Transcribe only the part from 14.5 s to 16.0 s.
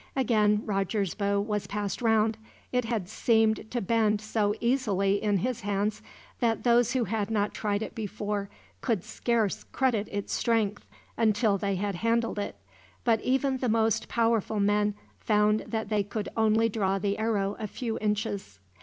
men found that